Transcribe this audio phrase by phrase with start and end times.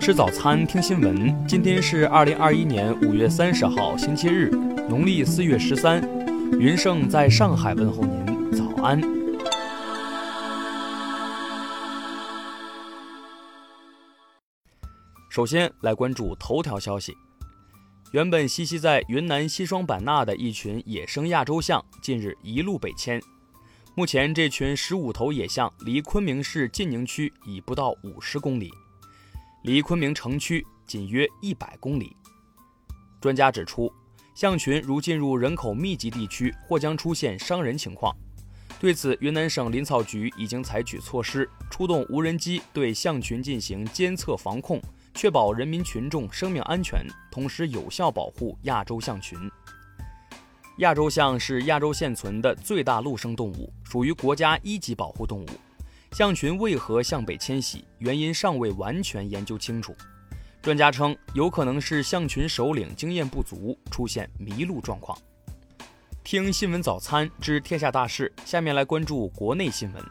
[0.00, 1.46] 吃早餐，听新闻。
[1.46, 4.48] 今天是二零二一年五月三十号，星期日，
[4.88, 6.00] 农历四月十三。
[6.58, 8.98] 云盛在上海问候您，早安。
[15.28, 17.14] 首先来关注头条消息。
[18.12, 23.20] 原本栖息在云南西双版纳的一群野生亚洲象，近日一路北迁。
[23.94, 28.72] 目前，这群十五头野象离昆明市晋宁区已不到五十公里，
[29.62, 32.16] 离昆明城区仅约一百公里。
[33.20, 33.92] 专家指出，
[34.34, 38.16] 象群如进入人口密集地区，或将出现伤人情况。
[38.78, 44.80] 对此，云南省林草局已经采取措施，出动无人机对象群进行监测防控。
[45.12, 49.36] 确保人民群众生命安全，同时有效保护亚洲象群。
[50.78, 55.46] 亚洲象是亚洲现存的最大陆生动物，属于国家一级保护动物。
[56.12, 59.94] 象群为何向北迁徙，原因尚未完全研究清楚。
[60.60, 65.16] 专家称，有可能是象群首领经验不足，出现迷路状况。
[66.24, 70.04] 听新闻早餐知天下大事，下面来关注国内新闻。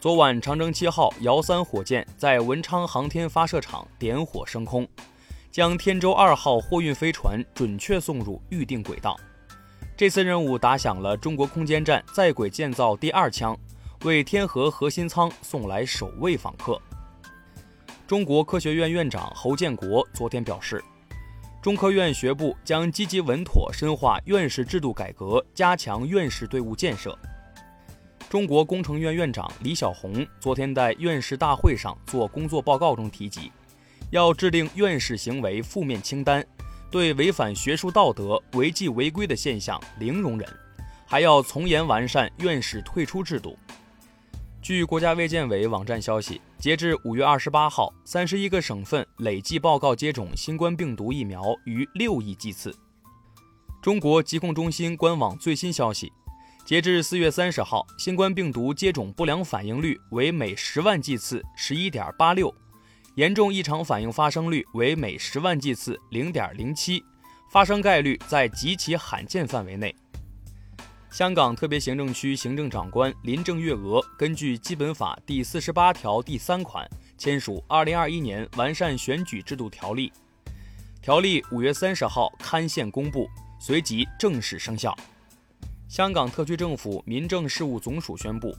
[0.00, 4.88] 昨晚，长征七号遥三火箭在文昌航天发射场点火升空，
[5.52, 9.14] 将天舟二号货运飞船准确送入预定轨道。
[9.96, 13.56] 这次任务打响了中国空间站在轨建造第二枪，
[14.06, 16.80] 为天河核心舱送来首位访客。
[18.06, 20.80] 中国科学院院长侯建国昨天表示，
[21.60, 27.18] 中科院学部将积极稳妥深化院士制度改革，加强院士队伍建设。
[28.28, 33.50] 中国工程院院长李小红昨天在院士大会上做工作报告中提及，
[34.10, 36.46] 要制定院士行为负面清单，
[36.92, 40.48] 对违反学术道德、违纪违规的现象零容忍，
[41.04, 43.58] 还要从严完善院士退出制度。
[44.66, 52.76] 据国家卫健委网站消息，截至五月二十八号，三十一个省份累计报告接种新冠病毒疫苗逾六亿剂次。
[53.80, 56.12] 中国疾控中心官网最新消息。
[56.64, 62.52] 截至四月三十号，新冠病毒接种不良反应率为每十万剂次十一点八六，
[63.14, 67.00] 严重异常反应发生率为每十万剂次零点零七，
[67.52, 69.94] 发生概率在极其罕见范围内。
[71.10, 76.86] 香港特别行政区行政长官林郑月娥根据《基本法》第四十八条第三款
[77.16, 80.10] 签署《二零二一年完善选举制度条例》，
[81.00, 83.26] 条例五月三十号刊宪公布，
[83.58, 84.94] 随即正式生效。
[85.88, 88.54] 香港特区政府民政事务总署宣布，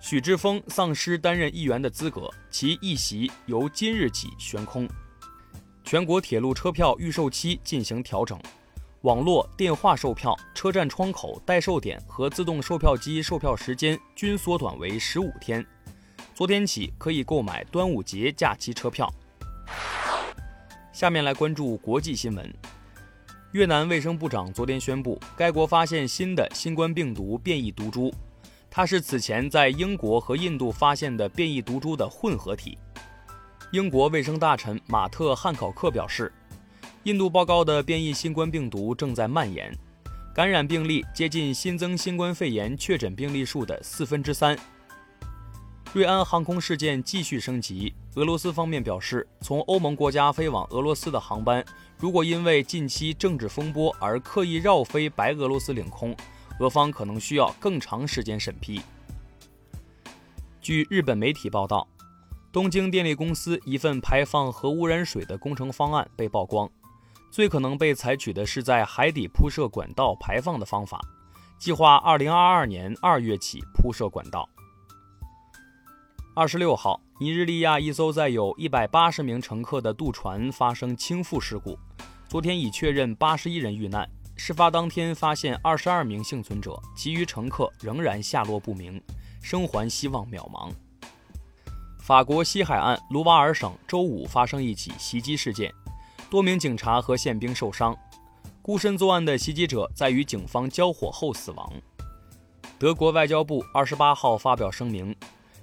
[0.00, 4.86] 许志峰丧失担任议员的资格，其议席由今日起悬空。
[5.84, 8.38] 全国铁路车票预售期进行调整，
[9.02, 15.64] 网络、电话售票、车站窗口、代售点和自动售票机售票时间均缩短为十五天。
[16.32, 19.12] 昨天起可以购买端午节假期车票。
[20.92, 22.54] 下面来关注国际新闻。
[23.50, 28.14] 越南卫生部长昨天宣布，该国发现新的新冠病毒变异毒株，
[28.70, 32.78] 它是此前在英国和印度发现的变异毒株的混合体。
[33.72, 36.32] 英国卫生大臣马特·汉考克表示，
[37.04, 39.76] 印度报告的变异新冠病毒正在蔓延，
[40.32, 44.56] 感染病例接近新增新冠肺炎确诊病例数的四分之三。
[45.92, 47.92] 瑞安航空事件继续升级。
[48.14, 51.64] 俄罗斯方面表示，从欧盟国家飞往俄罗斯的航班，
[51.98, 56.14] 如果因为近期政治风波而刻意绕飞白俄罗斯领空，
[56.60, 58.80] 俄方可能需要更长时间审批。
[60.60, 61.88] 据日本媒体报道，
[62.52, 66.70] 东京电力公司一份排放核污染水的工程方案被曝光，
[67.32, 71.00] 最可能被采取的是在海底铺设管道排放的方法，
[71.58, 74.46] 计划2022年2月起铺设管道。
[76.36, 81.78] 二十六号，尼日利亚一艘载有一百八十名乘客的渡船发生倾覆事故。
[82.28, 84.06] 昨天已确认八十一人遇难。
[84.36, 89.00] 事发当天发现二十二名幸存者，其余乘客仍然下落不明，
[89.40, 90.70] 生还希望渺茫。
[91.98, 95.72] 法国西海岸卢瓦尔省周五发生一起袭击事件，
[96.32, 97.94] 多名警察和宪兵受伤。
[98.62, 101.70] 孤身作案的袭击者在与警方交火后死亡。
[102.78, 105.14] 德国外交部二十八号发表声明。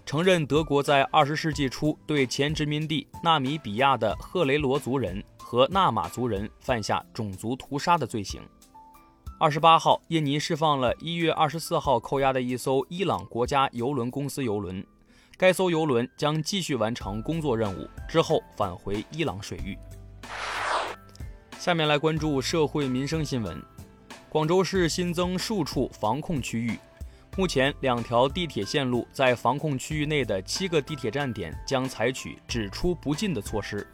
[0.05, 8.39] 承认德国在二十世纪初对前殖民地纳米比亚的赫雷罗族人和纳马族人犯下种族屠杀的罪行。
[9.39, 14.85] 二十八号，印尼释放了一月二十四号扣押的一艘伊朗国家邮轮公司邮轮，
[15.35, 19.75] 该艘邮轮将继续完成工作任务，之后返回伊朗水域。
[21.59, 23.61] 下面来关注社会民生新闻：
[24.29, 26.79] 广州市新增数处防控区域。
[27.35, 33.85] 目前，两条地铁线路在防控区域内的七个地铁站点将采取只出不进的措施。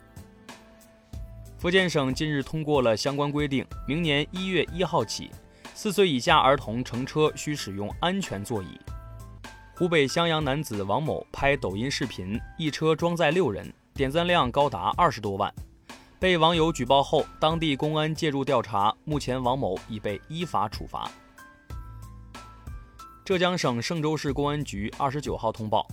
[1.58, 5.32] 福建省近日通过了相关规定，明年一月一号起，
[5.74, 8.80] 四岁以下儿童乘车需使用安全座椅。
[9.76, 15.52] 湖北襄阳男子王某拍抖音视频，一车装载六人，点赞量高达二十多万，
[16.26, 21.08] 被网友举报后，当地公安介入调查，目前王某已被依法处罚。
[23.24, 25.88] 浙江省嵊州市公安局二十九号通报，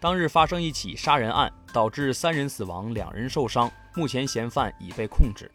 [0.00, 3.70] 当日发生一起杀人案，导致三人死亡，两人受伤。
[3.94, 5.48] 目前嫌犯已被控制。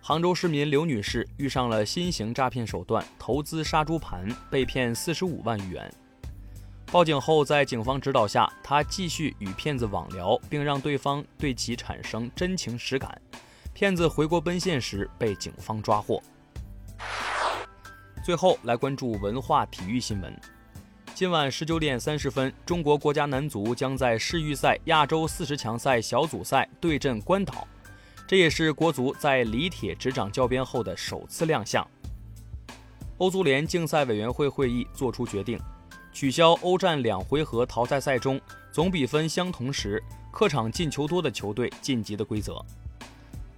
[0.00, 5.92] 杭州市民刘女士遇上了新型诈骗手段，投资杀猪盘被骗四十五万余元。
[6.92, 13.18] 报警后，在警方指导下，他继续与骗子网聊，并让对方对其产生真情实感。
[13.72, 16.22] 骗子回国奔现时被警方抓获。
[18.22, 20.38] 最后来关注文化体育新闻。
[21.14, 27.66] 今晚十九点三十分，中国国家男足将在世预赛亚洲四十强赛小组赛对阵关岛，
[28.26, 31.88] 这也是国足在李铁执掌教鞭后的首次亮相。
[33.16, 35.58] 欧足联竞赛委员会会议作出决定，
[36.12, 42.64] 取消欧战两回合淘汰赛中总比分相同时客场进球多的球队晋级的规则。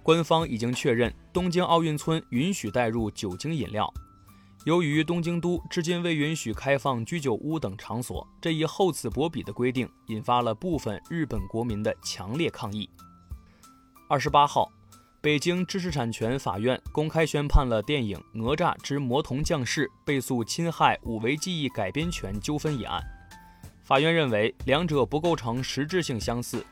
[0.01, 3.91] 官方已经确认，东京奥运村允许带入酒精饮料。
[4.65, 12.89] 由于东京都至今未允许开放居酒屋等场所，这一厚此薄彼的规定引发了部分日本国民的强烈抗议。
[14.07, 14.71] 二十八号，
[15.25, 23.01] 北京知识产权法院公开宣判了电影《哪吒之魔童降世》被诉侵害五维记忆改编权纠纷一案。
[23.83, 26.63] 法院认为两者不构成实质性相似，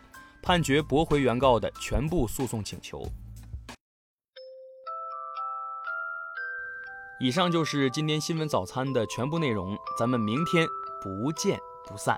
[0.44, 3.04] 判决驳回原告的全部诉讼请求。
[7.20, 10.68] 以上就是今天新闻早餐的全部内容，咱们明天
[11.02, 12.16] 不见不散。